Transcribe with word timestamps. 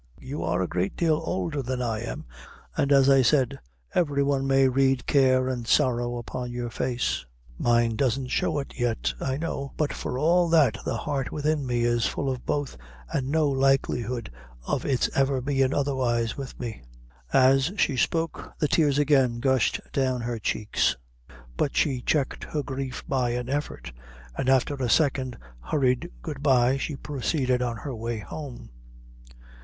"You 0.19 0.41
are 0.43 0.63
a 0.63 0.67
great 0.67 0.97
deal 0.97 1.21
oulder 1.27 1.61
than 1.61 1.79
I 1.79 1.99
am, 1.99 2.25
an' 2.75 2.89
as 2.91 3.07
I 3.07 3.21
said, 3.21 3.59
every 3.93 4.23
one 4.23 4.47
may 4.47 4.67
read 4.67 5.05
care 5.05 5.47
an' 5.47 5.65
sorrow 5.65 6.17
upon 6.17 6.49
your 6.51 6.71
face. 6.71 7.23
Mine 7.59 7.97
doesn't 7.97 8.29
show 8.29 8.57
it 8.57 8.73
yet, 8.79 9.13
I 9.19 9.37
know, 9.37 9.73
but 9.77 9.93
for 9.93 10.17
all 10.17 10.49
that 10.49 10.79
the 10.85 10.97
heart 10.97 11.31
within 11.31 11.67
me 11.67 11.83
is 11.83 12.07
full 12.07 12.31
of 12.31 12.47
both, 12.47 12.77
an' 13.13 13.29
no 13.29 13.47
likelihood 13.47 14.31
of 14.65 14.85
its 14.85 15.07
ever 15.13 15.39
bein' 15.39 15.71
otherwise 15.71 16.35
with 16.35 16.59
me." 16.59 16.81
As 17.31 17.71
she 17.77 17.95
spoke, 17.95 18.53
the 18.57 18.67
tears 18.67 18.97
again 18.97 19.39
gushed 19.39 19.79
down 19.93 20.21
her 20.21 20.39
cheeks; 20.39 20.97
but 21.55 21.77
she 21.77 22.01
checked 22.01 22.45
her 22.45 22.63
grief 22.63 23.03
by 23.07 23.29
an 23.37 23.49
effort, 23.49 23.93
and 24.35 24.49
after 24.49 24.73
a 24.73 24.89
second 24.89 25.37
hurried 25.59 26.09
good 26.23 26.41
bye, 26.41 26.75
she 26.77 26.95
proceeded 26.95 27.61
on 27.61 27.77
her 27.77 27.95
way 27.95 28.17
home. 28.17 28.71